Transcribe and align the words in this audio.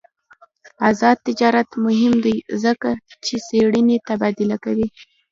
آزاد 0.89 1.17
تجارت 1.27 1.69
مهم 1.85 2.13
دی 2.25 2.35
ځکه 2.63 2.89
چې 3.25 3.35
څېړنې 3.47 3.97
تبادله 4.07 4.57
کوي. 4.65 4.87